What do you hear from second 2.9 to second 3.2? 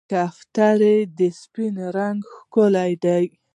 ده.